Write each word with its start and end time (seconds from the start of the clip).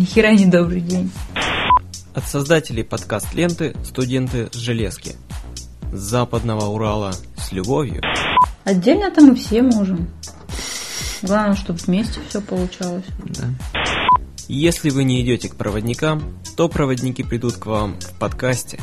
Нихера 0.00 0.32
не 0.32 0.46
добрый 0.46 0.80
день. 0.80 1.12
От 2.14 2.26
создателей 2.26 2.84
подкаст-ленты 2.84 3.76
«Студенты 3.84 4.48
с 4.50 4.56
железки». 4.56 5.14
С 5.92 5.98
западного 5.98 6.68
Урала 6.68 7.12
с 7.36 7.52
любовью. 7.52 8.00
Отдельно-то 8.64 9.20
мы 9.20 9.34
все 9.34 9.60
можем. 9.60 10.08
Главное, 11.20 11.54
чтобы 11.54 11.80
вместе 11.80 12.18
все 12.26 12.40
получалось. 12.40 13.04
Да. 13.26 13.50
Если 14.48 14.88
вы 14.88 15.04
не 15.04 15.20
идете 15.20 15.50
к 15.50 15.56
проводникам, 15.56 16.22
то 16.56 16.70
проводники 16.70 17.22
придут 17.22 17.58
к 17.58 17.66
вам 17.66 18.00
в 18.00 18.18
подкасте. 18.18 18.80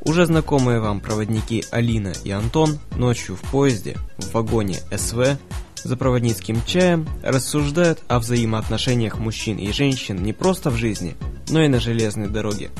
Уже 0.00 0.26
знакомые 0.26 0.80
вам 0.80 0.98
проводники 0.98 1.64
Алина 1.70 2.12
и 2.24 2.32
Антон 2.32 2.80
ночью 2.96 3.36
в 3.36 3.42
поезде, 3.52 3.96
в 4.18 4.32
вагоне 4.32 4.80
СВ, 4.90 5.38
за 5.82 5.96
проводницким 5.96 6.62
чаем 6.66 7.08
рассуждают 7.22 8.00
о 8.08 8.18
взаимоотношениях 8.18 9.18
мужчин 9.18 9.56
и 9.56 9.72
женщин 9.72 10.22
не 10.22 10.32
просто 10.32 10.70
в 10.70 10.76
жизни, 10.76 11.16
но 11.48 11.62
и 11.62 11.68
на 11.68 11.80
железной 11.80 12.28
дороге. 12.28 12.70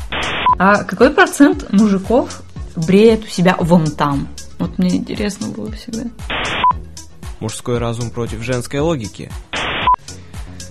А 0.58 0.84
какой 0.84 1.10
процент 1.10 1.72
мужиков 1.72 2.42
бреет 2.76 3.24
у 3.24 3.28
себя 3.28 3.56
вон 3.58 3.86
там? 3.90 4.28
Вот 4.58 4.78
мне 4.78 4.96
интересно 4.96 5.48
было 5.48 5.72
всегда. 5.72 6.04
Мужской 7.40 7.78
разум 7.78 8.10
против 8.10 8.42
женской 8.42 8.80
логики. 8.80 9.30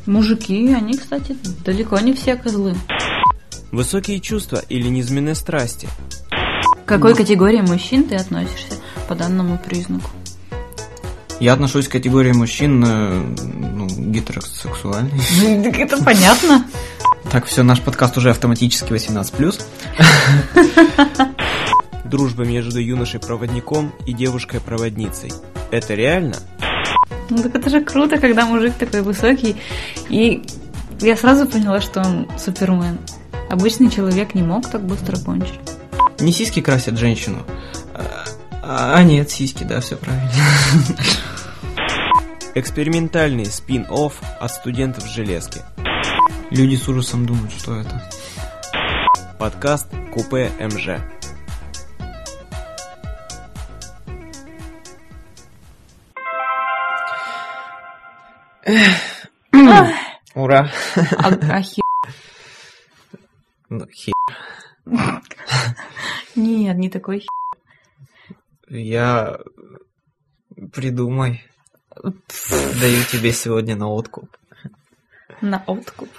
Мужики, 0.06 0.72
они, 0.73 0.94
кстати, 0.94 1.36
далеко 1.66 2.00
не 2.00 2.14
все 2.14 2.36
козлы. 2.36 2.76
Высокие 3.72 4.20
чувства 4.20 4.62
или 4.70 4.88
низменные 4.88 5.36
страсти. 5.36 5.88
К 6.86 6.90
какой 6.90 7.16
категории 7.16 7.62
мужчин 7.62 8.04
ты 8.04 8.16
относишься 8.16 8.73
по 9.08 9.16
данному 9.16 9.59
признаку? 9.59 10.09
Я 11.40 11.54
отношусь 11.54 11.88
к 11.88 11.92
категории 11.92 12.34
мужчин 12.34 12.84
э, 12.86 13.24
ну, 13.74 13.88
гетеросексуальный. 13.88 15.22
Ну, 15.42 15.64
так 15.64 15.80
это 15.80 16.04
понятно. 16.04 16.66
Так, 17.32 17.46
все, 17.46 17.64
наш 17.64 17.82
подкаст 17.82 18.18
уже 18.18 18.32
автоматически 18.32 18.92
18+. 18.92 19.64
Дружба 22.04 22.44
между 22.44 22.80
юношей-проводником 22.80 23.94
и 24.06 24.14
девушкой-проводницей. 24.14 25.31
Это 25.72 25.94
реально? 25.94 26.36
Ну 27.30 27.38
так 27.44 27.56
это 27.56 27.70
же 27.70 27.86
круто, 27.86 28.18
когда 28.18 28.46
мужик 28.46 28.74
такой 28.74 29.02
высокий. 29.02 29.56
И 30.09 30.44
я 31.00 31.16
сразу 31.16 31.46
поняла, 31.46 31.80
что 31.80 32.02
он 32.02 32.28
супермен. 32.38 32.98
Обычный 33.50 33.90
человек 33.90 34.36
не 34.36 34.44
мог 34.44 34.70
так 34.70 34.84
быстро 34.84 35.18
кончить. 35.18 35.59
Не 36.20 36.34
сиськи 36.34 36.62
красят 36.62 36.98
женщину. 36.98 37.46
А, 38.62 38.96
а 38.96 39.03
нет, 39.03 39.31
сиськи, 39.31 39.64
да, 39.64 39.80
все 39.81 39.96
правильно. 39.96 40.31
Экспериментальный 42.60 43.46
спин-офф 43.46 44.22
от 44.38 44.52
студентов 44.52 45.08
железки. 45.08 45.62
Люди 46.52 46.76
с 46.76 46.90
ужасом 46.90 47.26
думают, 47.26 47.54
что 47.54 47.80
это. 47.80 48.04
Подкаст 49.40 49.88
Купе 50.12 50.52
МЖ. 50.60 51.00
Ура! 60.36 60.70
А, 61.18 61.30
а 61.30 61.62
хи- 61.62 61.82
Ну, 63.70 63.88
хи- 63.90 64.12
Нет, 66.36 66.78
не 66.78 66.90
такой 66.90 67.20
хи- 67.22 67.28
Я... 68.68 69.40
Придумай. 70.74 71.42
Даю 72.02 73.03
тебе 73.11 73.31
сегодня 73.31 73.75
на 73.75 73.88
откуп. 73.88 74.36
на 75.42 75.64
откуп. 75.67 76.09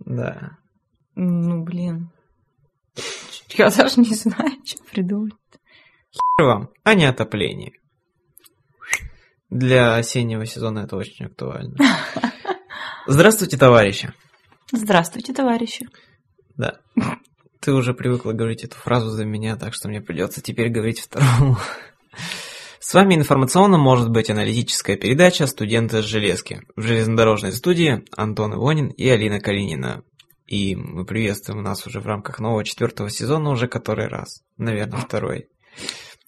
Да. 0.00 0.58
Ну, 1.14 1.62
блин. 1.62 2.10
Я 3.50 3.70
даже 3.70 4.00
не 4.00 4.14
знаю, 4.14 4.52
что 4.64 4.82
придумать. 4.84 5.34
Хер 6.10 6.46
вам, 6.46 6.70
а 6.82 6.94
не 6.94 7.04
отопление. 7.04 7.72
Для 9.50 9.96
осеннего 9.96 10.46
сезона 10.46 10.80
это 10.80 10.96
очень 10.96 11.26
актуально. 11.26 11.76
Здравствуйте, 13.06 13.56
товарищи. 13.56 14.12
Здравствуйте, 14.72 15.32
товарищи. 15.32 15.86
Да. 16.56 16.80
Ты 17.60 17.72
уже 17.72 17.94
привыкла 17.94 18.32
говорить 18.32 18.64
эту 18.64 18.76
фразу 18.76 19.10
за 19.10 19.24
меня, 19.24 19.56
так 19.56 19.74
что 19.74 19.88
мне 19.88 20.00
придется 20.00 20.40
теперь 20.40 20.68
говорить 20.68 21.00
второму. 21.00 21.56
С 22.94 22.96
вами 22.96 23.16
информационно 23.16 23.76
может 23.76 24.08
быть 24.08 24.30
аналитическая 24.30 24.96
передача 24.96 25.48
«Студенты 25.48 26.00
с 26.00 26.04
железки» 26.04 26.62
в 26.76 26.82
железнодорожной 26.82 27.50
студии 27.50 28.04
Антон 28.16 28.54
Ивонин 28.54 28.86
и 28.86 29.08
Алина 29.08 29.40
Калинина. 29.40 30.04
И 30.46 30.76
мы 30.76 31.04
приветствуем 31.04 31.64
нас 31.64 31.84
уже 31.88 31.98
в 31.98 32.06
рамках 32.06 32.38
нового 32.38 32.62
четвертого 32.62 33.10
сезона 33.10 33.50
уже 33.50 33.66
который 33.66 34.06
раз. 34.06 34.44
Наверное, 34.58 35.00
второй. 35.00 35.48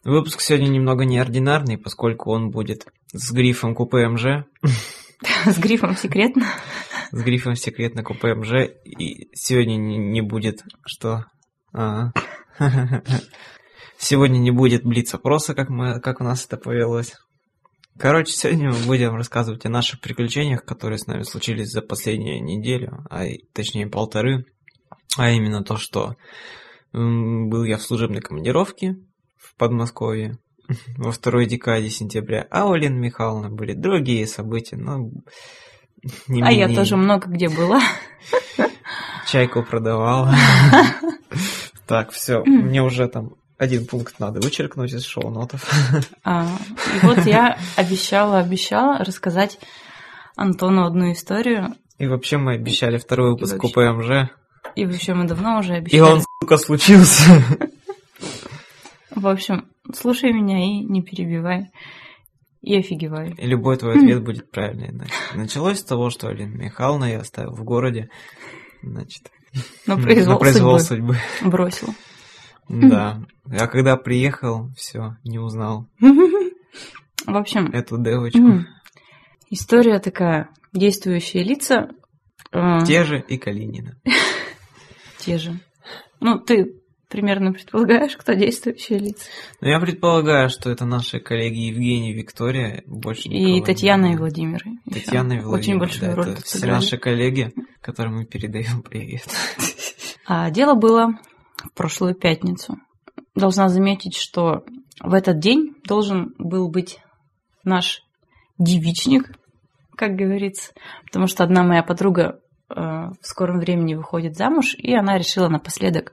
Выпуск 0.03 0.41
сегодня 0.41 0.67
немного 0.67 1.05
неординарный, 1.05 1.79
поскольку 1.79 2.33
он 2.33 2.51
будет 2.51 2.89
с 3.13 3.31
грифом 3.31 3.77
купе 3.77 4.09
МЖ. 4.09 4.45
С 5.45 5.59
грифом 5.59 5.97
секретно. 5.97 6.47
С 7.13 7.23
грифом 7.23 7.55
секретно 7.55 8.03
купе 8.03 8.35
МЖ. 8.35 8.73
И 8.85 9.29
сегодня 9.35 9.77
не, 9.77 10.21
будет... 10.21 10.65
Что? 10.85 11.27
А. 11.73 12.11
Сегодня 13.99 14.39
не 14.39 14.51
будет 14.51 14.85
блиц-опроса, 14.85 15.55
как, 15.55 15.69
мы, 15.69 16.01
как 16.01 16.21
у 16.21 16.25
нас 16.25 16.45
это 16.45 16.57
повелось. 16.57 17.15
Короче, 17.99 18.33
сегодня 18.33 18.71
мы 18.71 18.79
будем 18.87 19.15
рассказывать 19.15 19.65
о 19.65 19.71
наших 19.71 20.01
приключениях, 20.01 20.65
которые 20.65 20.99
с 20.99 21.07
нами 21.07 21.23
случились 21.23 21.71
за 21.71 21.81
последнюю 21.81 22.45
неделю, 22.45 23.07
а 23.09 23.25
точнее 23.55 23.87
полторы. 23.87 24.45
А 25.17 25.31
именно 25.31 25.65
то, 25.65 25.77
что 25.77 26.15
был 26.93 27.65
я 27.65 27.79
в 27.79 27.83
служебной 27.83 28.21
командировке 28.21 28.97
в 29.39 29.55
Подмосковье 29.57 30.39
во 30.99 31.11
второй 31.11 31.47
декаде 31.47 31.89
сентября, 31.89 32.47
а 32.51 32.67
у 32.67 32.75
Лены 32.75 32.99
Михайловны 32.99 33.49
были 33.49 33.73
другие 33.73 34.27
события, 34.27 34.77
но 34.77 34.99
не 36.29 36.43
А 36.43 36.51
я 36.51 36.67
менее 36.67 36.77
тоже 36.77 36.97
много 36.97 37.31
где 37.31 37.49
была. 37.49 37.81
чайку 39.27 39.63
продавала. 39.63 40.35
Так, 41.87 42.11
все, 42.11 42.43
мне 42.45 42.83
уже 42.83 43.07
там 43.07 43.37
один 43.59 43.87
пункт 43.87 44.19
надо 44.19 44.41
вычеркнуть 44.41 44.93
из 44.93 45.05
шоу-нотов. 45.05 45.65
А, 46.25 46.47
и 47.03 47.07
вот 47.07 47.25
я 47.27 47.59
обещала, 47.77 48.39
обещала 48.41 48.99
рассказать 48.99 49.59
Антону 50.37 50.85
одну 50.85 51.13
историю. 51.13 51.75
И 51.99 52.07
вообще 52.07 52.37
мы 52.37 52.53
обещали 52.55 52.99
второй 52.99 53.31
выпуск 53.33 53.55
вообще. 53.55 53.69
купе 53.69 53.91
МЖ. 53.93 54.31
И 54.75 54.85
вообще 54.85 55.15
мы 55.15 55.25
давно 55.27 55.59
уже 55.61 55.75
И 55.75 55.77
обещали. 55.79 56.01
он, 56.01 56.23
сука, 56.43 56.59
случился. 56.59 57.43
В 59.11 59.27
общем, 59.29 59.67
слушай 59.95 60.33
меня 60.33 60.59
и 60.63 60.81
не 60.85 61.03
перебивай. 61.03 61.71
И 62.61 62.77
офигевай. 62.77 63.31
И 63.39 63.47
любой 63.47 63.77
твой 63.79 63.95
ответ 63.97 64.23
будет 64.25 64.51
правильный. 64.51 64.91
значит. 64.91 65.15
Началось 65.35 65.79
с 65.79 65.85
того, 65.85 66.11
что 66.11 66.29
Алина 66.29 66.55
Михайловна 66.55 67.05
я 67.07 67.21
оставил 67.21 67.53
в 67.53 67.63
городе. 67.65 68.11
Значит, 68.83 69.31
На 69.87 69.97
произвол, 69.97 70.35
на 70.35 70.39
произвол 70.41 70.79
судьбы. 70.81 71.15
судьбы. 71.15 71.51
Бросил. 71.51 71.95
Да. 72.69 73.23
А 73.49 73.69
когда 73.69 73.97
приехал, 73.97 74.71
все, 74.77 75.17
не 75.23 75.39
узнал 75.39 75.87
В 76.01 77.37
общем, 77.37 77.67
эту 77.67 77.97
девочку. 77.97 78.65
история 79.51 80.01
такая. 80.01 80.51
Действующие 80.73 81.45
лица 81.45 81.91
э, 82.51 82.79
Те 82.85 83.05
же 83.05 83.21
и 83.21 83.39
Калинина. 83.39 83.97
те 85.19 85.39
же. 85.39 85.61
Ну, 86.19 86.41
ты 86.41 86.75
примерно 87.09 87.53
предполагаешь, 87.53 88.17
кто 88.17 88.33
действующие 88.33 88.99
лица. 88.99 89.27
Но 89.61 89.69
я 89.69 89.79
предполагаю, 89.79 90.51
что 90.51 90.71
это 90.71 90.85
наши 90.85 91.21
коллеги 91.21 91.69
Евгений 91.69 92.13
Виктория. 92.13 92.83
Больше 92.87 93.29
И 93.29 93.63
Татьяна 93.63 94.13
и. 94.13 94.17
Владимир. 94.17 94.63
Татьяна 94.93 95.35
и 95.35 95.41
Владимир. 95.41 95.55
Очень 95.55 95.79
большую 95.79 96.11
да, 96.11 96.17
роль 96.17 96.31
это 96.31 96.43
все 96.43 96.67
наши 96.67 96.99
коллеги, 96.99 97.53
которым 97.81 98.17
мы 98.17 98.25
передаем 98.25 98.83
привет. 98.83 99.29
А 100.27 100.51
дело 100.51 100.75
было 100.75 101.13
в 101.67 101.75
прошлую 101.75 102.15
пятницу. 102.15 102.77
Должна 103.35 103.69
заметить, 103.69 104.17
что 104.17 104.65
в 105.01 105.13
этот 105.13 105.39
день 105.39 105.75
должен 105.85 106.35
был 106.39 106.71
быть 106.71 106.99
наш 107.65 108.03
девичник, 108.59 109.31
как 109.97 110.13
говорится, 110.13 110.73
потому 111.05 111.27
что 111.27 111.45
одна 111.45 111.63
моя 111.63 111.83
подруга 111.83 112.41
э, 112.69 112.75
в 112.75 113.19
скором 113.23 113.59
времени 113.59 113.95
выходит 113.95 114.37
замуж, 114.37 114.75
и 114.77 114.95
она 114.95 115.19
решила 115.19 115.49
напоследок 115.49 116.13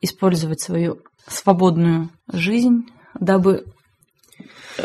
использовать 0.00 0.60
свою 0.60 1.02
свободную 1.26 2.10
жизнь, 2.32 2.86
дабы 3.18 3.64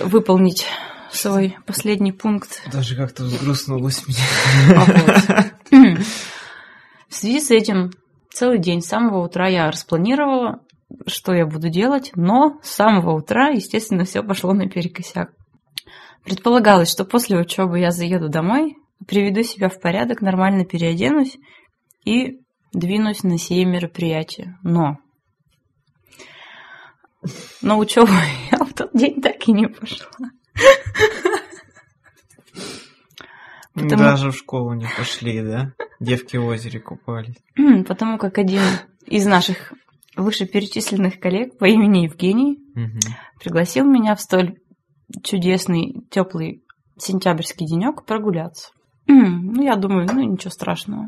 выполнить 0.04 0.66
свой 1.12 1.58
последний 1.66 2.12
пункт 2.12 2.62
Даже 2.72 2.96
как-то 2.96 3.24
взгрустнулось 3.24 4.06
мне. 4.08 4.18
А 4.76 4.86
вот. 4.86 6.00
В 7.10 7.16
связи 7.16 7.40
с 7.40 7.52
этим 7.52 7.92
целый 8.38 8.60
день 8.60 8.82
с 8.82 8.88
самого 8.88 9.26
утра 9.26 9.48
я 9.48 9.72
распланировала, 9.72 10.60
что 11.08 11.34
я 11.34 11.46
буду 11.48 11.70
делать, 11.70 12.12
но 12.16 12.60
с 12.62 12.70
самого 12.70 13.12
утра, 13.16 13.50
естественно, 13.50 14.06
все 14.06 14.22
пошло 14.22 14.54
наперекосяк. 14.54 15.32
Предполагалось, 16.24 16.92
что 16.92 17.04
после 17.04 17.40
учебы 17.40 17.80
я 17.80 17.90
заеду 17.90 18.30
домой, 18.30 18.76
приведу 19.08 19.42
себя 19.42 19.70
в 19.70 19.80
порядок, 19.82 20.22
нормально 20.22 20.66
переоденусь 20.66 21.38
и 22.06 22.40
двинусь 22.74 23.24
на 23.24 23.40
сие 23.40 23.66
мероприятие. 23.66 24.56
Но 24.62 24.98
на 27.62 27.78
учебу 27.78 28.12
я 28.52 28.60
в 28.60 28.74
тот 28.74 28.92
день 28.94 29.20
так 29.20 29.48
и 29.48 29.52
не 29.52 29.68
пошла. 29.68 30.12
Потому... 33.74 33.98
Даже 33.98 34.32
в 34.32 34.38
школу 34.38 34.74
не 34.74 34.88
пошли, 34.96 35.42
да? 35.42 35.74
Девки 36.00 36.38
в 36.38 36.46
озере 36.46 36.80
купались. 36.80 37.38
Потому 37.88 38.18
как 38.18 38.38
один 38.38 38.62
из 39.06 39.26
наших 39.26 39.74
вышеперечисленных 40.16 41.20
коллег 41.20 41.58
по 41.58 41.66
имени 41.66 42.06
Евгений 42.06 42.60
угу. 42.76 43.00
пригласил 43.40 43.86
меня 43.86 44.16
в 44.16 44.22
столь 44.22 44.58
чудесный, 45.24 46.06
теплый 46.12 46.64
сентябрьский 46.98 47.68
денек 47.68 48.06
прогуляться. 48.06 48.70
Ну, 49.08 49.64
я 49.64 49.76
думаю, 49.76 50.08
ну 50.12 50.22
ничего 50.22 50.52
страшного. 50.52 51.08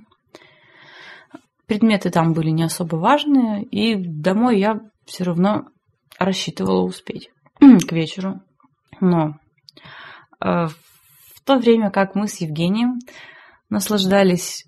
Предметы 1.68 2.10
там 2.10 2.34
были 2.34 2.50
не 2.50 2.64
особо 2.64 2.96
важные, 2.96 3.64
и 3.64 3.96
домой 3.96 4.60
я 4.60 4.80
все 5.06 5.24
равно 5.24 5.66
рассчитывала 6.18 6.82
успеть 6.84 7.30
к 7.60 7.92
вечеру. 7.92 8.42
Но 9.02 9.36
э, 10.44 10.68
в 10.68 11.42
то 11.44 11.58
время 11.58 11.92
как 11.92 12.16
мы 12.16 12.28
с 12.28 12.42
Евгением 12.42 13.00
наслаждались 13.70 14.66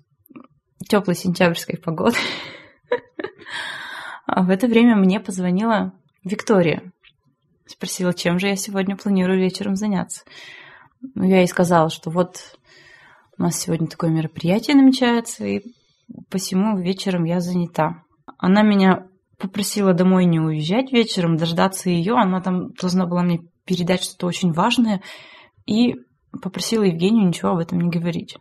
теплой 0.88 1.14
сентябрьской 1.14 1.78
погодой, 1.78 2.20
в 4.26 4.50
это 4.50 4.66
время 4.66 4.96
мне 4.96 5.20
позвонила 5.20 5.92
Виктория. 6.24 6.92
Спросила, 7.66 8.12
чем 8.14 8.38
же 8.38 8.48
я 8.48 8.56
сегодня 8.56 8.96
планирую 8.96 9.38
вечером 9.38 9.76
заняться. 9.76 10.24
Ну, 11.14 11.24
я 11.24 11.38
ей 11.38 11.48
сказала, 11.48 11.90
что 11.90 12.10
вот 12.10 12.56
у 13.38 13.42
нас 13.42 13.58
сегодня 13.58 13.86
такое 13.86 14.10
мероприятие 14.10 14.76
намечается, 14.76 15.44
и 15.44 15.62
посему 16.30 16.78
вечером 16.78 17.24
я 17.24 17.40
занята. 17.40 18.04
Она 18.38 18.62
меня 18.62 19.06
попросила 19.38 19.94
домой 19.94 20.24
не 20.24 20.38
уезжать 20.38 20.92
вечером, 20.92 21.36
дождаться 21.36 21.90
ее. 21.90 22.14
Она 22.14 22.40
там 22.40 22.72
должна 22.74 23.06
была 23.06 23.22
мне 23.22 23.40
передать 23.64 24.02
что-то 24.02 24.26
очень 24.26 24.52
важное. 24.52 25.02
И 25.66 25.96
попросила 26.40 26.84
Евгению 26.84 27.26
ничего 27.26 27.50
об 27.50 27.58
этом 27.58 27.80
не 27.80 27.90
говорить. 27.90 28.36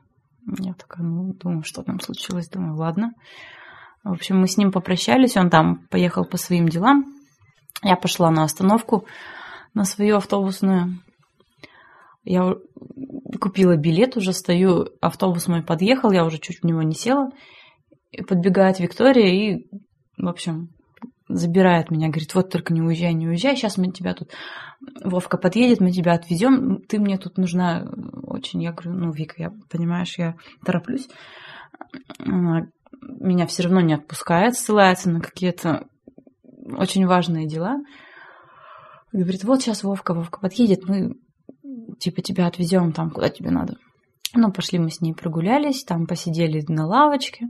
Я 0.48 0.74
такая, 0.74 1.06
ну, 1.06 1.34
думаю, 1.34 1.64
что 1.64 1.84
там 1.84 2.00
случилось. 2.00 2.50
Думаю, 2.50 2.76
ладно. 2.76 3.14
В 4.04 4.12
общем, 4.12 4.40
мы 4.40 4.48
с 4.48 4.58
ним 4.58 4.72
попрощались, 4.72 5.38
он 5.38 5.50
там 5.50 5.86
поехал 5.90 6.26
по 6.26 6.38
своим 6.38 6.68
делам. 6.68 7.06
Я 7.84 7.96
пошла 7.96 8.32
на 8.32 8.44
остановку, 8.44 9.06
на 9.74 9.86
свою 9.86 10.18
автобусную. 10.18 11.00
Я 12.24 12.56
купила 13.40 13.76
билет, 13.76 14.18
уже 14.18 14.34
стою, 14.34 14.88
автобус 15.02 15.48
мой 15.48 15.64
подъехал, 15.64 16.12
я 16.12 16.26
уже 16.26 16.38
чуть 16.40 16.62
в 16.62 16.66
него 16.66 16.82
не 16.82 16.94
села. 16.94 17.30
Подбегает 18.28 18.80
Виктория 18.80 19.28
и, 19.28 19.68
в 20.18 20.28
общем, 20.28 20.70
забирает 21.36 21.92
меня, 21.92 22.08
говорит, 22.08 22.34
вот 22.36 22.50
только 22.50 22.74
не 22.74 22.82
уезжай, 22.82 23.14
не 23.14 23.28
уезжай, 23.28 23.56
сейчас 23.56 23.78
мы 23.78 23.92
тебя 23.92 24.14
тут, 24.14 24.32
Вовка 25.04 25.38
подъедет, 25.38 25.80
мы 25.80 25.92
тебя 25.92 26.14
отвезем, 26.14 26.82
ты 26.88 27.00
мне 27.00 27.18
тут 27.18 27.38
нужна 27.38 27.86
очень. 28.24 28.64
Я 28.64 28.72
говорю, 28.72 28.94
ну, 28.94 29.12
Вика, 29.12 29.36
я, 29.38 29.52
понимаешь, 29.70 30.18
я 30.18 30.36
тороплюсь. 30.66 31.08
Меня 32.20 33.48
все 33.48 33.64
равно 33.64 33.82
не 33.82 33.94
отпускает, 33.94 34.56
ссылается 34.56 35.10
на 35.10 35.22
какие-то 35.22 35.88
очень 36.78 37.06
важные 37.06 37.48
дела. 37.48 37.78
Говорит, 39.12 39.44
вот 39.44 39.62
сейчас 39.62 39.84
Вовка, 39.84 40.14
Вовка 40.14 40.40
подъедет, 40.40 40.88
мы 40.88 41.16
типа 42.00 42.22
тебя 42.22 42.48
отвезем 42.48 42.94
там, 42.94 43.12
куда 43.12 43.30
тебе 43.30 43.52
надо. 43.52 43.76
Ну, 44.34 44.52
пошли 44.52 44.80
мы 44.80 44.90
с 44.90 45.02
ней 45.02 45.14
прогулялись, 45.14 45.84
там 45.84 46.08
посидели 46.08 46.64
на 46.68 46.86
лавочке, 46.88 47.48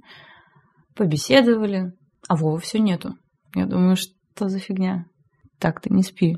побеседовали, 0.96 1.94
а 2.28 2.36
Вова 2.36 2.58
все 2.58 2.80
нету. 2.80 3.16
Я 3.56 3.66
думаю, 3.66 3.96
что 3.96 4.50
за 4.50 4.60
фигня? 4.60 5.06
Так, 5.60 5.82
ты 5.82 5.94
не 5.94 6.04
спи. 6.04 6.38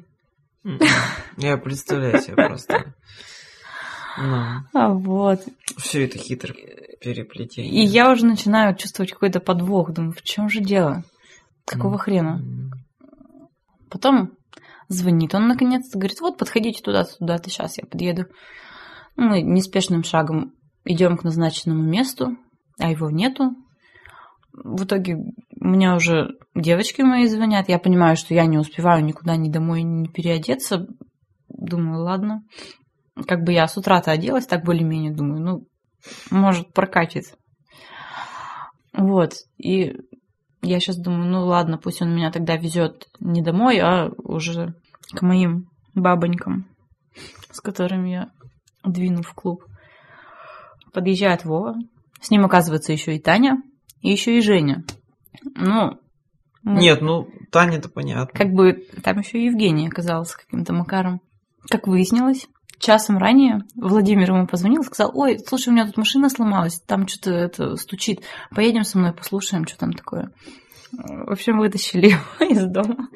Я 1.38 1.58
представляю 1.58 2.20
себе 2.22 2.36
просто. 2.36 2.96
Ну. 4.18 4.38
А 4.74 4.90
вот. 4.90 5.42
Все 5.78 6.06
это 6.06 6.18
хитро 6.18 6.54
переплетение. 7.02 7.84
И 7.84 7.86
я 7.86 8.12
уже 8.12 8.26
начинаю 8.26 8.76
чувствовать 8.76 9.12
какой-то 9.12 9.40
подвох. 9.40 9.92
Думаю, 9.92 10.14
в 10.14 10.22
чем 10.22 10.50
же 10.50 10.62
дело? 10.62 11.04
Какого 11.66 11.98
хрена? 11.98 12.42
Потом 13.90 14.32
звонит 14.88 15.36
он 15.36 15.48
наконец-то, 15.48 15.98
говорит, 15.98 16.20
вот 16.22 16.38
подходите 16.38 16.82
туда-то, 16.82 17.18
туда-то, 17.18 17.50
сейчас 17.50 17.78
я 17.78 17.86
подъеду. 17.86 18.26
Мы 19.16 19.42
неспешным 19.42 20.04
шагом 20.04 20.54
идем 20.86 21.18
к 21.18 21.24
назначенному 21.24 21.84
месту, 21.84 22.38
а 22.80 22.90
его 22.90 23.10
нету. 23.10 23.56
В 24.52 24.84
итоге 24.84 25.18
меня 25.64 25.96
уже 25.96 26.36
девочки 26.56 27.02
мои 27.02 27.28
звонят, 27.28 27.70
я 27.70 27.80
понимаю, 27.80 28.18
что 28.18 28.34
я 28.34 28.46
не 28.46 28.58
успеваю 28.58 29.04
никуда 29.04 29.38
ни 29.38 29.50
домой, 29.50 29.84
ни 29.84 30.08
переодеться. 30.08 30.88
Думаю, 31.48 32.04
ладно. 32.04 32.44
Как 33.28 33.44
бы 33.44 33.54
я 33.54 33.68
с 33.68 33.78
утра-то 33.78 34.12
оделась, 34.12 34.46
так 34.46 34.66
более-менее 34.66 35.14
думаю, 35.14 35.42
ну, 35.42 35.68
может, 36.32 36.74
прокатит. 36.74 37.38
Вот, 38.92 39.34
и 39.58 39.96
я 40.62 40.80
сейчас 40.80 40.98
думаю, 40.98 41.30
ну 41.30 41.46
ладно, 41.46 41.78
пусть 41.78 42.02
он 42.02 42.14
меня 42.14 42.32
тогда 42.32 42.58
везет 42.58 43.08
не 43.20 43.42
домой, 43.42 43.80
а 43.80 44.12
уже 44.18 44.76
к 45.12 45.22
моим 45.22 45.70
бабонькам, 45.96 46.68
с 47.52 47.62
которыми 47.62 48.10
я 48.10 48.32
двину 48.84 49.22
в 49.24 49.34
клуб. 49.34 49.64
Подъезжает 50.94 51.44
Вова, 51.46 51.76
с 52.22 52.30
ним 52.30 52.46
оказывается 52.46 52.92
еще 52.92 53.16
и 53.16 53.20
Таня, 53.20 53.62
и 54.02 54.12
еще 54.12 54.38
и 54.38 54.42
Женя. 54.42 54.84
Ну, 55.56 56.00
мы... 56.64 56.80
Нет, 56.80 57.02
ну, 57.02 57.28
Таня-то 57.52 57.90
понятно. 57.90 58.38
Как 58.38 58.54
бы 58.54 58.86
там 59.04 59.20
еще 59.20 59.40
и 59.40 59.46
Евгения 59.46 59.88
оказалась 59.88 60.34
каким-то 60.34 60.74
макаром. 60.74 61.22
Как 61.70 61.88
выяснилось, 61.88 62.48
часом 62.80 63.18
ранее 63.18 63.60
Владимир 63.76 64.32
ему 64.32 64.48
позвонил, 64.48 64.84
сказал, 64.84 65.12
ой, 65.14 65.40
слушай, 65.40 65.70
у 65.70 65.72
меня 65.72 65.86
тут 65.86 65.98
машина 65.98 66.30
сломалась, 66.30 66.80
там 66.82 67.08
что-то 67.08 67.32
это 67.32 67.76
стучит, 67.78 68.22
поедем 68.52 68.84
со 68.84 68.98
мной, 68.98 69.14
послушаем, 69.14 69.68
что 69.68 69.78
там 69.78 69.94
такое. 69.94 70.32
В 70.92 71.32
общем, 71.32 71.60
вытащили 71.60 72.08
его 72.40 72.52
из 72.52 72.66
дома. 72.66 73.08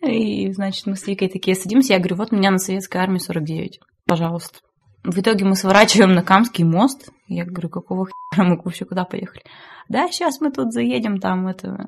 И, 0.00 0.50
значит, 0.52 0.86
мы 0.86 0.96
с 0.96 1.06
Викой 1.06 1.28
такие 1.28 1.54
садимся, 1.54 1.92
я 1.92 1.98
говорю, 1.98 2.16
вот 2.16 2.32
меня 2.32 2.50
на 2.50 2.58
Советской 2.58 2.98
армии 2.98 3.18
49, 3.18 3.80
пожалуйста. 4.06 4.60
В 5.02 5.18
итоге 5.18 5.44
мы 5.46 5.56
сворачиваем 5.56 6.12
на 6.12 6.22
Камский 6.22 6.64
мост. 6.64 7.10
Я 7.26 7.46
говорю, 7.46 7.70
какого 7.70 8.06
хера 8.06 8.44
мы 8.44 8.60
вообще 8.62 8.84
куда 8.84 9.04
поехали? 9.04 9.42
Да, 9.88 10.08
сейчас 10.08 10.40
мы 10.40 10.50
тут 10.50 10.72
заедем, 10.72 11.18
там 11.18 11.48
это... 11.48 11.86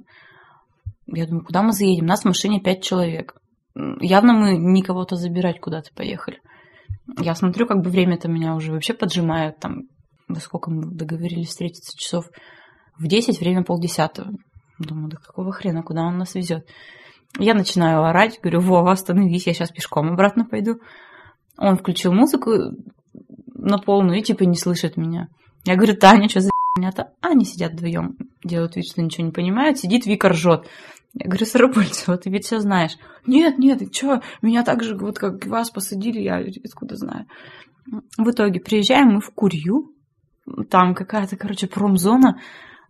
Я 1.06 1.26
думаю, 1.26 1.44
куда 1.44 1.62
мы 1.62 1.72
заедем? 1.72 2.04
У 2.04 2.08
нас 2.08 2.22
в 2.22 2.26
машине 2.26 2.60
пять 2.60 2.82
человек. 2.82 3.34
Явно 4.00 4.32
мы 4.32 4.56
не 4.56 4.82
кого-то 4.82 5.16
забирать 5.16 5.60
куда-то 5.60 5.90
поехали. 5.94 6.40
Я 7.18 7.34
смотрю, 7.34 7.66
как 7.66 7.82
бы 7.82 7.90
время-то 7.90 8.28
меня 8.28 8.54
уже 8.54 8.72
вообще 8.72 8.94
поджимает. 8.94 9.58
Там, 9.58 9.82
во 10.28 10.40
сколько 10.40 10.70
мы 10.70 10.94
договорились 10.94 11.48
встретиться 11.48 11.96
часов? 11.98 12.26
В 12.98 13.06
10, 13.06 13.40
время 13.40 13.62
полдесятого. 13.62 14.30
Думаю, 14.78 15.10
да 15.10 15.16
какого 15.18 15.52
хрена, 15.52 15.82
куда 15.82 16.02
он 16.02 16.16
нас 16.16 16.34
везет? 16.34 16.66
Я 17.38 17.54
начинаю 17.54 18.04
орать, 18.04 18.38
говорю, 18.40 18.60
Вова, 18.60 18.92
остановись, 18.92 19.46
я 19.46 19.54
сейчас 19.54 19.70
пешком 19.70 20.12
обратно 20.12 20.44
пойду. 20.44 20.76
Он 21.58 21.76
включил 21.76 22.12
музыку 22.12 22.52
на 23.62 23.78
полную 23.78 24.18
и 24.18 24.22
типа 24.22 24.42
не 24.44 24.56
слышит 24.56 24.96
меня. 24.96 25.28
Я 25.64 25.76
говорю, 25.76 25.96
Таня, 25.96 26.28
что 26.28 26.40
за 26.40 26.50
меня-то? 26.76 27.12
Они 27.20 27.44
сидят 27.44 27.72
вдвоем, 27.72 28.16
делают 28.42 28.76
вид, 28.76 28.86
что 28.86 29.02
ничего 29.02 29.26
не 29.26 29.32
понимают. 29.32 29.78
Сидит 29.78 30.06
Вика 30.06 30.28
ржет. 30.28 30.68
Я 31.14 31.26
говорю, 31.28 31.46
Сарапульцева, 31.46 32.16
ты 32.16 32.30
ведь 32.30 32.46
все 32.46 32.58
знаешь. 32.58 32.96
Нет, 33.26 33.58
нет, 33.58 33.78
ты 33.78 33.92
что, 33.92 34.22
меня 34.40 34.64
так 34.64 34.82
же, 34.82 34.96
вот 34.96 35.18
как 35.18 35.46
вас 35.46 35.70
посадили, 35.70 36.20
я 36.20 36.42
откуда 36.64 36.96
знаю. 36.96 37.26
В 38.16 38.30
итоге 38.30 38.60
приезжаем 38.60 39.08
мы 39.14 39.20
в 39.20 39.30
Курью, 39.30 39.92
там 40.70 40.94
какая-то, 40.94 41.36
короче, 41.36 41.66
промзона, 41.66 42.40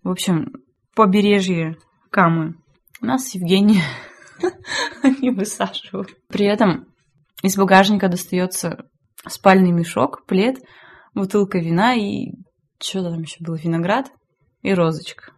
в 0.02 0.11
общем, 0.11 0.52
побережье 0.95 1.76
Камы. 2.11 2.55
Нас 3.00 3.35
Евгения 3.35 3.83
они 5.02 5.31
высаживают. 5.31 6.11
При 6.29 6.47
этом 6.47 6.87
из 7.43 7.57
багажника 7.57 8.09
достается 8.09 8.87
спальный 9.29 9.71
мешок, 9.71 10.25
плед, 10.26 10.57
бутылка 11.14 11.59
вина 11.59 11.95
и 11.95 12.33
что 12.81 13.02
там 13.02 13.21
еще 13.21 13.37
было, 13.41 13.57
виноград 13.57 14.11
и 14.62 14.75
розочка. 14.75 15.33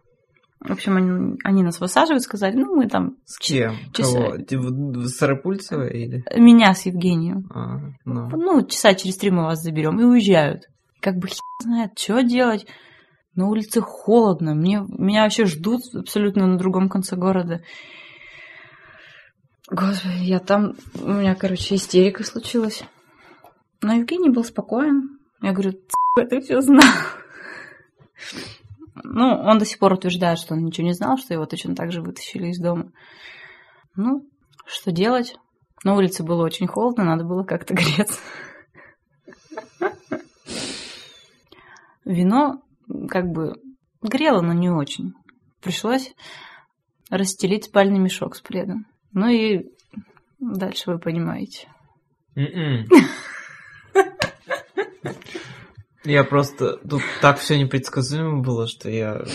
В 0.59 0.71
общем, 0.71 0.97
они, 0.97 1.37
они 1.43 1.63
нас 1.63 1.79
высаживают, 1.79 2.23
сказали, 2.23 2.55
ну, 2.55 2.75
мы 2.75 2.87
там... 2.87 3.17
С 3.25 3.37
кем? 3.37 3.75
Часа... 3.93 4.37
Кого? 4.49 5.03
Сарапульцева 5.05 5.87
или? 5.87 6.23
Меня 6.35 6.73
с 6.73 6.87
Евгением. 6.87 7.45
А, 7.53 7.77
ну. 8.03 8.29
ну, 8.29 8.65
часа 8.65 8.95
через 8.95 9.17
три 9.17 9.29
мы 9.29 9.43
вас 9.43 9.61
заберем 9.61 9.99
и 9.99 10.03
уезжают. 10.03 10.63
Как 11.01 11.17
бы 11.17 11.27
хер 11.27 11.39
знает, 11.61 11.91
что 11.97 12.21
делать. 12.21 12.65
На 13.35 13.47
улице 13.47 13.81
холодно, 13.81 14.55
мне, 14.55 14.83
меня 14.87 15.23
вообще 15.23 15.45
ждут 15.45 15.81
абсолютно 15.93 16.47
на 16.47 16.57
другом 16.57 16.89
конце 16.89 17.15
города. 17.15 17.61
Господи, 19.69 20.23
я 20.23 20.39
там... 20.39 20.75
У 20.95 21.11
меня, 21.11 21.35
короче, 21.35 21.75
истерика 21.75 22.23
случилась. 22.23 22.83
Но 23.85 23.93
Евгений 23.93 24.31
был 24.31 24.43
спокоен. 24.43 25.19
Я 25.43 25.51
говорю, 25.51 25.73
ты 26.15 26.41
все 26.41 26.59
знал. 26.61 26.81
Ну, 29.03 29.27
он 29.27 29.59
до 29.59 29.65
сих 29.65 29.77
пор 29.77 29.93
утверждает, 29.93 30.39
что 30.39 30.55
он 30.55 30.65
ничего 30.65 30.87
не 30.87 30.93
знал, 30.93 31.19
что 31.19 31.35
его 31.35 31.45
точно 31.45 31.75
так 31.75 31.91
же 31.91 32.01
вытащили 32.01 32.47
из 32.47 32.59
дома. 32.59 32.91
Ну, 33.95 34.27
что 34.65 34.91
делать? 34.91 35.37
На 35.83 35.93
улице 35.95 36.23
было 36.23 36.43
очень 36.43 36.65
холодно, 36.65 37.03
надо 37.03 37.25
было 37.25 37.43
как-то 37.43 37.75
греться. 37.75 38.19
Вино 42.05 42.63
как 43.07 43.27
бы 43.27 43.53
грело, 44.01 44.41
но 44.41 44.53
не 44.53 44.71
очень. 44.71 45.13
Пришлось 45.61 46.15
расстелить 47.11 47.65
спальный 47.65 47.99
мешок 47.99 48.35
с 48.35 48.41
пледом. 48.41 48.87
Ну 49.13 49.27
и 49.27 49.67
дальше 50.39 50.89
вы 50.89 50.97
понимаете. 50.97 51.67
Я 56.03 56.23
просто... 56.23 56.77
Тут 56.77 57.01
так 57.21 57.39
все 57.39 57.57
непредсказуемо 57.57 58.41
было, 58.41 58.67
что 58.67 58.89
я... 58.89 59.25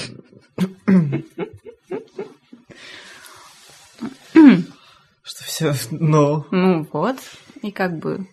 Что 5.22 5.44
все... 5.44 5.74
Но... 5.90 6.46
Ну 6.50 6.86
вот, 6.92 7.16
и 7.62 7.70
как 7.72 7.98
бы 7.98 8.26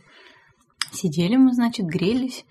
сидели 0.92 1.36
мы, 1.36 1.54
значит, 1.54 1.86
грелись. 1.86 2.46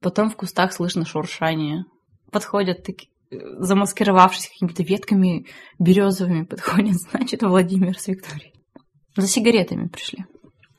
Потом 0.00 0.30
в 0.30 0.36
кустах 0.36 0.72
слышно 0.72 1.04
шуршание. 1.04 1.84
Подходят 2.30 2.82
такие, 2.82 3.10
замаскировавшись 3.30 4.48
какими-то 4.48 4.82
ветками 4.82 5.46
березовыми, 5.78 6.44
подходят, 6.44 6.94
значит, 7.10 7.42
Владимир 7.42 7.98
с 7.98 8.08
Викторией. 8.08 8.54
За 9.16 9.28
сигаретами 9.28 9.88
пришли. 9.88 10.24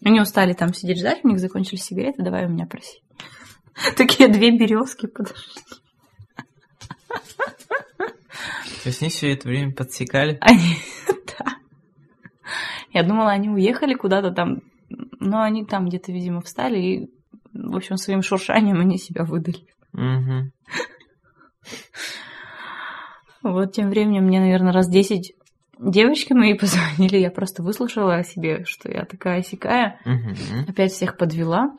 Они 0.05 0.21
устали 0.21 0.53
там 0.53 0.71
сидеть 0.71 0.99
ждать, 0.99 1.21
у 1.23 1.27
них 1.27 1.39
закончились 1.39 1.83
сигареты, 1.83 2.21
давай 2.21 2.45
у 2.45 2.49
меня 2.49 2.67
проси. 2.67 3.01
Такие 3.97 4.29
две 4.29 4.55
березки 4.55 5.07
подошли. 5.07 5.61
То 8.83 8.89
есть 8.89 9.01
они 9.01 9.09
все 9.09 9.33
это 9.33 9.47
время 9.47 9.73
подсекали? 9.73 10.37
Они, 10.41 10.77
да. 11.07 11.55
Я 12.93 13.01
думала, 13.01 13.31
они 13.31 13.49
уехали 13.49 13.95
куда-то 13.95 14.29
там, 14.29 14.61
но 15.19 15.41
они 15.41 15.65
там 15.65 15.87
где-то, 15.87 16.11
видимо, 16.11 16.41
встали 16.41 16.77
и, 16.79 17.09
в 17.51 17.75
общем, 17.75 17.97
своим 17.97 18.21
шуршанием 18.21 18.79
они 18.79 18.99
себя 18.99 19.23
выдали. 19.25 19.65
Угу. 19.93 20.51
Вот 23.41 23.73
тем 23.73 23.89
временем 23.91 24.23
мне, 24.25 24.39
наверное, 24.39 24.73
раз 24.73 24.89
десять 24.89 25.33
девочки 25.79 26.33
мои 26.33 26.53
позвонили, 26.57 27.17
я 27.17 27.31
просто 27.31 27.63
выслушала 27.63 28.15
о 28.15 28.23
себе, 28.23 28.63
что 28.65 28.91
я 28.91 29.05
такая 29.05 29.43
сякая, 29.43 29.99
Угу. 30.05 30.69
опять 30.69 30.91
всех 30.91 31.17
подвела. 31.17 31.75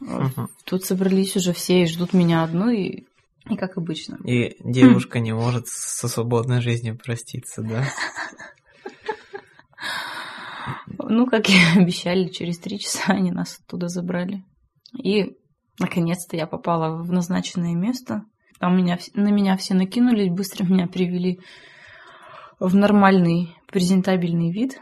Угу. 0.00 0.48
Тут 0.64 0.84
собрались 0.84 1.36
уже 1.36 1.52
все 1.52 1.82
и 1.82 1.86
ждут 1.86 2.12
меня 2.12 2.42
одну, 2.42 2.68
и, 2.68 3.04
и 3.48 3.56
как 3.56 3.78
обычно. 3.78 4.18
И 4.24 4.56
девушка 4.60 5.20
не 5.20 5.32
может 5.32 5.68
со 5.68 6.08
свободной 6.08 6.60
жизнью 6.60 6.98
проститься, 6.98 7.62
да? 7.62 7.84
Ну, 11.08 11.26
как 11.26 11.48
и 11.48 11.54
обещали, 11.76 12.28
через 12.28 12.58
три 12.58 12.80
часа 12.80 13.12
они 13.12 13.30
нас 13.30 13.60
оттуда 13.60 13.86
забрали. 13.86 14.44
И, 15.00 15.36
наконец-то, 15.78 16.36
я 16.36 16.46
попала 16.46 17.00
в 17.02 17.12
назначенное 17.12 17.74
место. 17.74 18.24
Там 18.58 18.76
меня, 18.76 18.98
на 19.14 19.28
меня 19.28 19.56
все 19.56 19.74
накинулись, 19.74 20.30
быстро 20.32 20.64
меня 20.64 20.86
привели 20.88 21.38
в 22.58 22.74
нормальный 22.74 23.54
презентабельный 23.66 24.50
вид. 24.50 24.78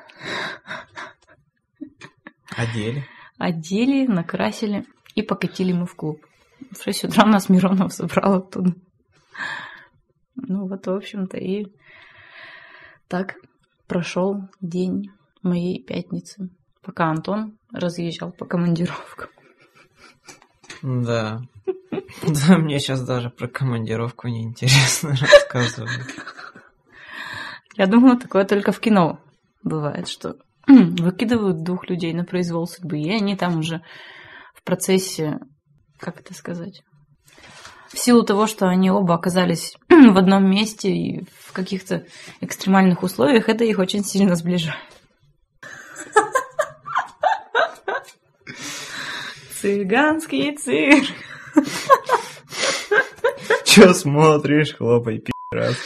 Одели. 2.57 3.05
Одели, 3.39 4.07
накрасили 4.07 4.87
и 5.15 5.23
покатили 5.23 5.73
мы 5.73 5.87
в 5.87 5.95
клуб. 5.95 6.25
В 6.71 6.83
6 6.83 7.05
утра 7.05 7.25
нас 7.27 7.49
Миронов 7.49 7.93
забрал 7.93 8.35
оттуда. 8.35 8.75
Ну 10.37 10.69
вот, 10.69 10.87
в 10.87 10.93
общем-то, 10.93 11.37
и 11.37 11.67
так 13.09 13.37
прошел 13.87 14.49
день 14.61 15.11
моей 15.43 15.83
пятницы, 15.83 16.51
пока 16.83 17.07
Антон 17.07 17.59
разъезжал 17.73 18.33
по 18.33 18.47
командировкам. 18.47 19.31
Да. 20.83 21.43
Да, 22.23 22.57
мне 22.59 22.79
сейчас 22.79 23.03
даже 23.03 23.31
про 23.31 23.49
командировку 23.49 24.29
неинтересно 24.29 25.11
рассказывать. 25.21 25.91
Я 27.77 27.87
думала, 27.87 28.19
такое 28.19 28.45
только 28.45 28.73
в 28.73 28.81
кино 28.81 29.21
бывает, 29.63 30.09
что 30.09 30.37
выкидывают 30.67 31.63
двух 31.63 31.89
людей 31.89 32.13
на 32.13 32.25
произвол 32.25 32.67
судьбы, 32.67 32.99
и 32.99 33.11
они 33.11 33.37
там 33.37 33.59
уже 33.59 33.83
в 34.55 34.63
процессе, 34.63 35.39
как 35.99 36.21
это 36.21 36.35
сказать, 36.35 36.83
в 37.89 37.99
силу 37.99 38.25
того, 38.25 38.47
что 38.47 38.69
они 38.69 38.91
оба 38.91 39.15
оказались 39.15 39.77
в 39.89 40.19
одном 40.19 40.51
месте 40.51 40.91
и 40.91 41.25
в 41.41 41.53
каких-то 41.53 42.05
экстремальных 42.41 43.03
условиях, 43.03 43.49
это 43.49 43.65
их 43.65 43.79
очень 43.79 44.05
сильно 44.05 44.35
сближает. 44.35 44.79
Цыганский 49.61 50.57
цирк. 50.57 51.07
Че 53.65 53.95
смотришь, 53.95 54.75
хлопай, 54.75 55.21
пи***раз. 55.21 55.77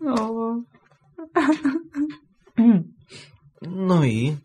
О. 0.00 0.62
Ну 3.60 4.02
и? 4.02 4.36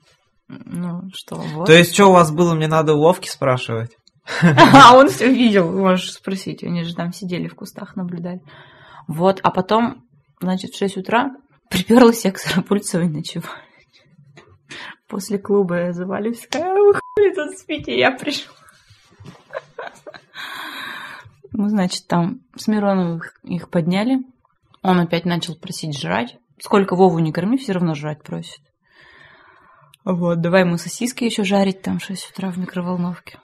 Ну, 0.48 1.10
что, 1.13 1.43
вот. 1.63 1.67
То 1.67 1.74
есть, 1.74 1.93
что 1.93 2.08
у 2.08 2.12
вас 2.12 2.32
было, 2.32 2.53
мне 2.53 2.67
надо 2.67 2.93
у 2.93 3.00
Вовки 3.00 3.29
спрашивать? 3.29 3.91
А 4.41 4.96
он 4.96 5.10
все 5.10 5.32
видел, 5.34 5.72
можешь 5.72 6.13
спросить. 6.13 6.63
Они 6.63 6.84
же 6.84 6.96
там 6.96 7.12
сидели 7.13 7.48
в 7.48 7.55
кустах, 7.55 7.96
наблюдали. 7.96 8.41
Вот, 9.08 9.39
а 9.43 9.51
потом, 9.51 10.05
значит, 10.39 10.72
в 10.72 10.77
6 10.77 10.98
утра 10.98 11.32
приперлась 11.70 12.25
я 12.25 12.32
к 12.32 12.38
Сарапульцевой 12.38 13.10
ночевать. 13.10 13.50
После 15.08 15.38
клуба 15.38 15.86
я 15.86 15.93
завалюсь, 15.93 16.48
такая, 16.50 16.74
вы 16.74 16.93
хули 16.93 17.34
тут 17.34 17.58
спите, 17.58 17.98
я 17.98 18.12
пришла. 18.12 18.53
Ну, 21.55 21.70
значит, 21.70 22.08
там 22.08 22.41
с 22.55 22.67
Мироновых 22.67 23.39
их 23.43 23.70
подняли. 23.70 24.24
Он 24.82 25.00
опять 25.00 25.24
начал 25.24 25.55
просить 25.55 25.96
жрать. 25.96 26.36
Сколько 26.60 26.96
Вову 26.96 27.20
не 27.20 27.32
корми, 27.32 27.58
все 27.58 27.74
равно 27.74 27.93
жрать 27.93 28.24
просит. 28.24 28.60
Вот, 30.06 30.42
давай 30.42 30.62
ему 30.62 30.78
сосиски 30.78 31.24
еще 31.24 31.44
жарить 31.44 31.82
там 31.82 32.00
в 32.00 32.04
6 32.04 32.32
утра 32.32 32.52
в 32.52 32.58
микроволновке. 32.58 33.40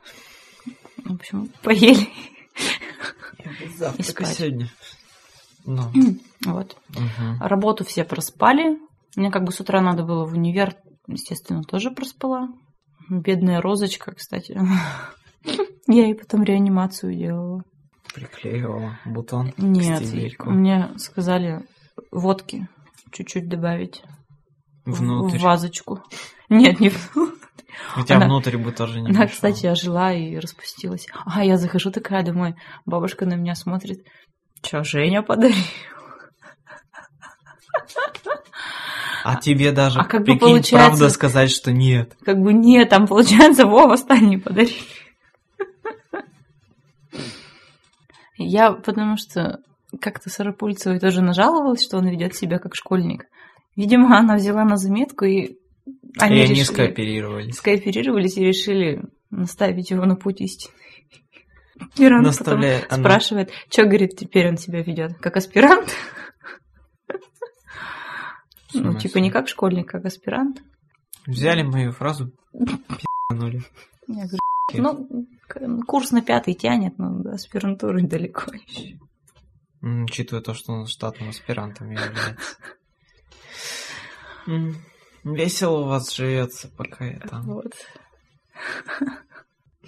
В 0.98 1.13
общем, 1.13 1.50
поели. 1.63 2.10
Завтра 3.78 4.04
спать. 4.04 4.28
сегодня. 4.36 4.70
Ну, 5.66 5.92
Вот. 6.46 6.75
угу. 6.89 7.38
Работу 7.39 7.86
все 7.86 8.04
проспали. 8.04 8.78
Мне 9.16 9.32
как 9.32 9.44
бы 9.44 9.51
с 9.51 9.60
утра 9.60 9.82
надо 9.82 10.04
было 10.04 10.25
в 10.25 10.34
универ, 10.34 10.75
естественно, 11.08 11.63
тоже 11.63 11.92
проспала. 11.92 12.50
Бедная 13.10 13.62
розочка, 13.62 14.12
кстати. 14.13 14.60
Я 15.88 16.04
ей 16.06 16.16
потом 16.16 16.44
реанимацию 16.44 17.16
делала. 17.16 17.63
Приклеивала 18.13 19.00
бутон 19.06 19.54
Нет, 19.58 20.01
мне 20.46 20.92
сказали 20.98 21.66
водки 22.12 22.68
чуть-чуть 23.12 23.48
добавить 23.48 24.04
Внутрь. 24.91 25.38
в 25.38 25.41
вазочку. 25.41 26.03
Нет, 26.50 26.79
не 26.79 26.89
внутрь. 26.89 27.36
Хотя 27.93 28.15
Она- 28.17 28.25
внутрь 28.25 28.58
бы 28.58 28.72
тоже 28.72 28.96
не 29.00 29.10
Она, 29.10 29.10
мешало. 29.24 29.27
кстати, 29.27 29.65
ожила 29.67 30.12
и 30.13 30.38
распустилась. 30.38 31.08
А 31.25 31.43
я 31.46 31.58
захожу 31.58 31.91
такая 31.91 32.24
домой, 32.24 32.55
бабушка 32.86 33.25
на 33.25 33.36
меня 33.36 33.55
смотрит. 33.55 34.05
Че, 34.62 34.84
Женя 34.84 35.22
подарил? 35.22 35.55
А 39.24 39.36
тебе 39.36 39.72
даже, 39.72 40.00
А 40.00 40.05
как 40.05 40.22
бы 40.22 40.25
прикинь, 40.25 40.39
получается- 40.39 40.75
правда 40.75 41.10
сказать, 41.10 41.51
что 41.51 41.72
нет. 41.72 42.15
Как 42.25 42.38
бы 42.39 42.53
нет, 42.53 42.89
там 42.89 43.05
получается 43.08 43.65
Вова 43.65 43.96
Стани 43.98 44.38
подарил. 44.38 44.74
Я 48.38 48.72
потому 48.72 49.17
что 49.17 49.60
как-то 50.01 50.29
Сарапульцевой 50.29 51.00
тоже 51.00 51.22
нажаловалась, 51.22 51.84
что 51.84 51.98
он 51.98 52.08
ведет 52.08 52.36
себя 52.36 52.60
как 52.60 52.75
школьник. 52.75 53.25
Видимо, 53.79 54.17
она 54.19 54.36
взяла 54.36 54.65
на 54.65 54.75
заметку, 54.75 55.24
и 55.24 55.38
и 55.45 55.57
они, 56.19 56.41
они 56.41 56.51
решили- 56.51 56.63
скооперировались. 56.63 57.55
скооперировались 57.55 58.36
и 58.36 58.43
решили 58.43 59.01
наставить 59.29 59.89
его 59.89 60.05
на 60.05 60.17
путь 60.17 60.41
истины. 60.41 60.74
Мирон 61.98 62.19
потом 62.19 62.24
Наставляет 62.24 62.91
она. 62.91 63.01
спрашивает, 63.03 63.51
что, 63.71 63.86
говорит, 63.86 64.17
теперь 64.17 64.50
он 64.50 64.57
себя 64.57 64.81
ведет? 64.83 65.17
Как 65.19 65.38
аспирант? 65.38 65.95
Ну, 68.74 68.98
типа 68.98 69.19
не 69.19 69.31
как 69.31 69.48
школьник, 69.48 69.88
как 69.88 70.03
аспирант. 70.05 70.62
Взяли 71.25 71.63
мою 71.63 71.93
фразу, 71.93 72.33
пи***нули. 72.51 73.62
Я 74.07 74.25
говорю, 74.25 75.07
ну, 75.57 75.83
курс 75.88 76.12
на 76.12 76.21
пятый 76.21 76.53
тянет, 76.53 76.98
но 76.98 77.17
до 77.24 77.31
аспирантуры 77.31 78.03
далеко 78.03 78.51
еще. 78.53 78.98
Учитывая 79.81 80.41
то, 80.43 80.53
что 80.53 80.74
он 80.74 80.86
штатным 80.88 81.29
аспирантом 81.29 81.89
является. 81.91 82.36
Весело 85.24 85.79
у 85.79 85.86
вас 85.86 86.13
живется, 86.13 86.70
пока 86.70 87.06
я 87.06 87.20
там. 87.20 87.44
Вот. 87.44 87.74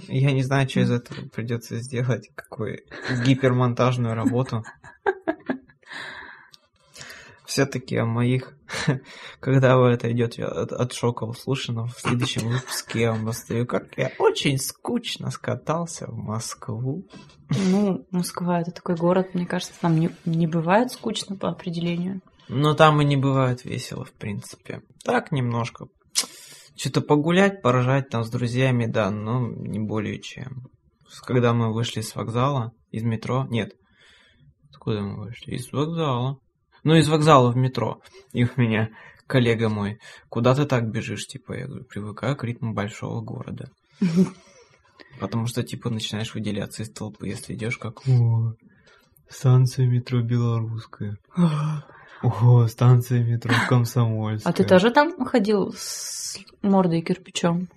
Я 0.08 0.32
не 0.32 0.44
знаю, 0.44 0.70
что 0.70 0.82
из 0.82 0.92
этого 0.92 1.28
придется 1.30 1.78
сделать, 1.78 2.30
какую 2.36 2.80
гипермонтажную 3.26 4.16
работу. 4.16 4.64
Все-таки 7.46 7.98
о 7.98 8.06
моих, 8.06 8.58
когда 9.42 9.76
вы 9.78 9.90
это 9.90 10.10
идет 10.10 10.40
от, 10.40 10.72
от 10.72 10.94
шока 10.94 11.26
услышано, 11.26 11.86
в 11.88 12.00
следующем 12.00 12.48
выпуске 12.48 13.02
я 13.02 13.12
вам 13.12 13.28
расстаю, 13.28 13.68
как 13.68 13.98
я 13.98 14.12
очень 14.20 14.58
скучно 14.58 15.32
скатался 15.32 16.08
в 16.08 16.16
Москву. 16.16 17.06
Ну, 17.50 18.08
Москва 18.12 18.62
это 18.62 18.72
такой 18.72 18.96
город, 18.96 19.34
мне 19.34 19.46
кажется, 19.46 19.74
там 19.82 20.00
не, 20.00 20.16
не 20.24 20.48
бывает 20.48 20.94
скучно 20.94 21.36
по 21.36 21.50
определению. 21.50 22.22
Но 22.48 22.74
там 22.74 23.02
и 23.02 23.06
не 23.06 23.18
бывает 23.18 23.64
весело, 23.64 24.06
в 24.06 24.14
принципе. 24.14 24.82
Так 25.04 25.32
немножко. 25.32 25.88
Что-то 26.76 27.02
погулять, 27.02 27.62
поражать 27.62 28.10
там 28.10 28.24
с 28.24 28.30
друзьями, 28.30 28.86
да, 28.86 29.12
но 29.12 29.48
не 29.48 29.80
более 29.80 30.20
чем. 30.20 30.68
Когда 31.26 31.54
мы 31.54 31.74
вышли 31.74 32.02
с 32.02 32.16
вокзала, 32.16 32.72
из 32.90 33.04
метро, 33.04 33.46
нет, 33.50 33.74
откуда 34.70 35.02
мы 35.02 35.26
вышли? 35.26 35.56
Из 35.56 35.72
вокзала. 35.72 36.38
Ну, 36.84 36.96
из 36.96 37.08
вокзала 37.08 37.52
в 37.52 37.56
метро. 37.56 38.02
И 38.34 38.46
у 38.46 38.50
меня 38.56 38.90
коллега 39.28 39.70
мой, 39.70 40.00
куда 40.30 40.56
ты 40.56 40.66
так 40.66 40.90
бежишь? 40.90 41.28
Типа, 41.28 41.54
я 41.54 41.68
говорю, 41.68 41.86
привыкаю 41.86 42.36
к 42.36 42.44
ритму 42.44 42.74
большого 42.74 43.22
города. 43.22 43.70
Потому 45.20 45.46
что, 45.48 45.64
типа, 45.64 45.90
начинаешь 45.90 46.34
выделяться 46.34 46.84
из 46.84 46.92
толпы, 46.92 47.28
если 47.28 47.54
идешь 47.54 47.78
как... 47.78 48.08
О, 48.08 48.54
станция 49.30 49.88
метро 49.88 50.22
Белорусская. 50.22 51.18
О, 52.24 52.68
станция 52.68 53.24
метро 53.24 53.54
Комсомольская. 53.68 54.52
А 54.52 54.56
ты 54.56 54.64
тоже 54.64 54.92
там 54.92 55.26
ходил 55.26 55.74
с 55.76 56.38
мордой 56.62 57.02
кирпичом, 57.02 57.68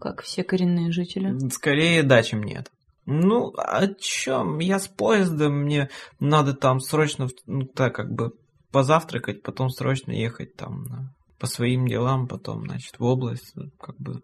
как 0.00 0.22
все 0.22 0.44
коренные 0.44 0.92
жители? 0.92 1.36
Скорее 1.50 2.02
да, 2.02 2.22
чем 2.22 2.42
нет. 2.42 2.70
Ну, 3.04 3.52
а 3.56 3.86
чё, 3.86 4.58
я 4.58 4.80
с 4.80 4.88
поездом, 4.88 5.62
мне 5.62 5.90
надо 6.18 6.54
там 6.54 6.80
срочно, 6.80 7.28
ну, 7.46 7.64
так, 7.66 7.94
как 7.94 8.12
бы, 8.12 8.32
позавтракать, 8.72 9.42
потом 9.42 9.68
срочно 9.70 10.10
ехать 10.10 10.56
там 10.56 10.84
на, 10.84 11.14
по 11.38 11.46
своим 11.46 11.86
делам, 11.86 12.26
потом, 12.26 12.64
значит, 12.64 12.98
в 12.98 13.04
область, 13.04 13.52
ну, 13.54 13.70
как 13.78 13.96
бы, 13.98 14.22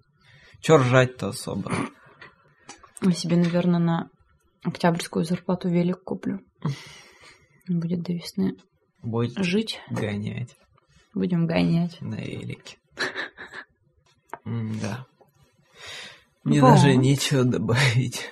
чё 0.60 0.78
ржать-то 0.78 1.28
особо. 1.28 1.70
Я 3.02 3.12
себе, 3.12 3.36
наверное, 3.36 3.78
на 3.78 4.08
октябрьскую 4.64 5.24
зарплату 5.24 5.68
велик 5.68 6.02
куплю. 6.02 6.40
Будет 7.68 8.02
до 8.02 8.12
весны 8.12 8.56
Будете 9.02 9.42
жить. 9.42 9.80
гонять 9.90 10.56
Будем 11.14 11.46
гонять. 11.46 12.00
на 12.00 12.16
велике. 12.16 12.78
Да. 14.44 15.06
Мне 16.42 16.60
Вот. 16.60 16.70
даже 16.74 16.96
нечего 16.96 17.44
добавить 17.44 18.28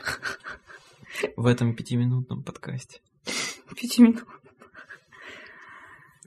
в 1.37 1.47
этом 1.47 1.77
пятиминутном 1.77 2.43
подкасте. 2.43 3.01
Пяти 3.77 4.03
минут. 4.03 4.25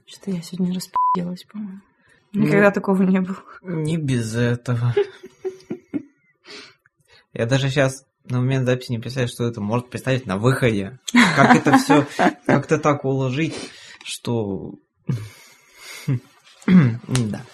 Что-то 0.06 0.30
я 0.30 0.40
сегодня 0.42 0.74
распи***лась, 0.74 1.44
по-моему. 1.44 1.80
Ну. 2.32 2.42
Никогда 2.46 2.70
такого 2.70 3.02
не 3.02 3.20
было. 3.20 3.36
Не 3.62 3.96
без 3.98 4.34
этого. 4.34 4.94
Я 7.34 7.46
даже 7.46 7.68
сейчас 7.68 8.06
на 8.24 8.38
момент 8.38 8.66
записи 8.66 8.92
не 8.92 8.98
представляю, 8.98 9.28
что 9.28 9.44
это 9.44 9.60
может 9.60 9.90
представить 9.90 10.24
на 10.26 10.38
выходе. 10.38 10.98
Как 11.36 11.54
это 11.56 11.76
все 11.78 12.06
как-то 12.46 12.78
так 12.78 13.04
уложить, 13.04 13.54
что... 14.04 14.74
Да. 16.66 17.44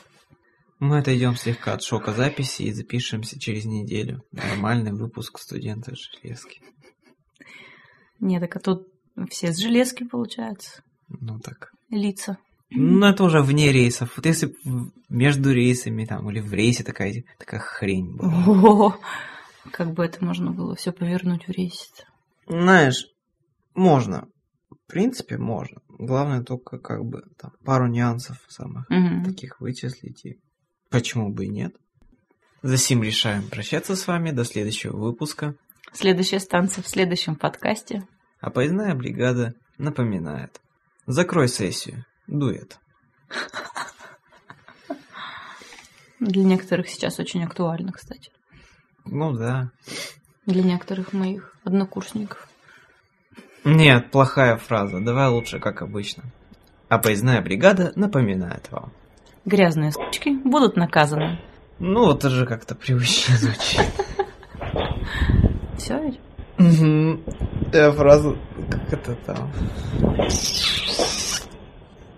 Мы 0.79 0.99
отойдем 0.99 1.37
слегка 1.37 1.75
от 1.75 1.83
шока 1.83 2.13
записи 2.13 2.63
и 2.63 2.73
запишемся 2.73 3.39
через 3.39 3.65
неделю. 3.65 4.23
Нормальный 4.33 4.93
выпуск 4.93 5.39
студента 5.39 5.93
железки. 5.95 6.63
Нет, 8.19 8.41
так 8.41 8.57
а 8.57 8.61
тут 8.61 8.89
все 9.31 9.53
с 9.53 9.59
железки, 9.59 10.05
получается. 10.05 10.83
Ну 11.09 11.39
так. 11.39 11.73
Лица. 11.91 12.39
Ну, 12.71 13.05
это 13.07 13.25
уже 13.25 13.43
вне 13.43 13.73
рейсов. 13.73 14.17
Вот 14.17 14.27
если 14.27 14.55
между 15.09 15.53
рейсами 15.53 16.05
там 16.05 16.31
или 16.31 16.41
в 16.41 16.53
рейсе 16.53 16.85
такая, 16.85 17.25
такая 17.39 17.61
хрень 17.61 18.17
была. 18.17 18.45
О, 18.47 18.97
как 19.73 19.93
бы 19.93 20.05
это 20.05 20.25
можно 20.25 20.53
было 20.53 20.77
все 20.77 20.93
повернуть 20.93 21.47
в 21.47 21.51
рейсе 21.51 21.89
Знаешь, 22.47 23.07
можно. 23.75 24.29
В 24.91 24.93
принципе, 24.93 25.39
можно. 25.39 25.81
Главное 25.89 26.43
только 26.43 26.77
как 26.81 27.05
бы 27.05 27.23
там 27.39 27.53
пару 27.65 27.87
нюансов 27.87 28.45
самых 28.49 28.89
таких 29.25 29.61
вычислить. 29.61 30.27
И 30.27 30.41
почему 30.89 31.33
бы 31.33 31.45
и 31.45 31.49
нет. 31.49 31.77
За 32.63 32.77
сим 32.77 33.05
решаем 33.05 33.49
прощаться 33.49 33.95
с 33.95 34.05
вами. 34.09 34.33
До 34.33 34.45
следующего 34.45 34.97
выпуска. 34.97 35.55
Следующая 35.93 36.41
станция 36.41 36.83
в 36.83 36.89
следующем 36.89 37.37
подкасте. 37.37 38.09
А 38.41 38.51
поездная 38.51 38.97
бригада 38.97 39.55
напоминает. 39.79 40.61
Закрой 41.07 41.47
сессию. 41.47 42.05
Дуэт. 42.27 42.81
Для 46.19 46.43
некоторых 46.43 46.89
сейчас 46.89 47.21
очень 47.21 47.45
актуально, 47.45 47.93
кстати. 47.93 48.33
Ну 49.05 49.35
да. 49.35 49.71
Для 50.47 50.65
некоторых 50.65 51.13
моих 51.13 51.55
однокурсников. 51.63 52.50
Нет, 53.65 54.11
плохая 54.11 54.57
фраза. 54.57 55.01
Давай 55.01 55.29
лучше, 55.29 55.59
как 55.59 55.83
обычно. 55.83 56.25
А 56.89 56.99
поездная 56.99 57.41
бригада 57.43 57.93
напоминает 57.95 58.71
вам. 58.71 58.93
Грязные 59.45 59.93
сучки 59.93 60.31
будут 60.45 60.77
наказаны. 60.77 61.41
Ну, 61.79 62.13
это 62.13 62.29
же 62.29 62.47
как-то 62.47 62.75
привычно 62.75 63.37
звучит. 63.37 63.87
Все 65.79 65.99
ведь? 66.03 66.21
Угу. 66.59 67.21
Я 67.73 67.93
фразу... 67.93 68.39
Как 68.71 68.93
это 68.93 69.15
там? 69.15 69.51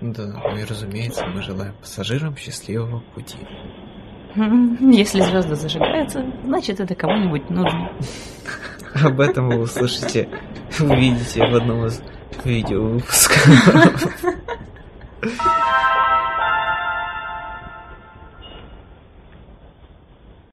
Да, 0.00 0.26
ну 0.26 0.56
и 0.56 0.64
разумеется, 0.64 1.24
мы 1.26 1.42
желаем 1.42 1.74
пассажирам 1.80 2.36
счастливого 2.36 3.00
пути. 3.14 3.38
Если 4.34 5.20
звезды 5.20 5.54
зажигаются, 5.54 6.24
значит 6.44 6.80
это 6.80 6.94
кому-нибудь 6.94 7.50
нужно. 7.50 7.92
Об 8.94 9.20
этом 9.20 9.48
вы 9.48 9.60
услышите, 9.60 10.28
увидите 10.80 11.46
в 11.46 11.54
одном 11.54 11.86
из 11.86 12.02
видео 12.44 12.82
выпусков. 12.82 14.08